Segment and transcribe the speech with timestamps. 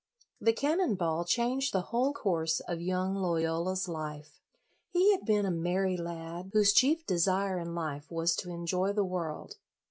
[0.39, 4.39] The cannon ball changed the whole course of young Loyola's life.
[4.89, 9.05] He had been a merry lad, whose chief desire in life was to enjoy the
[9.05, 9.57] world.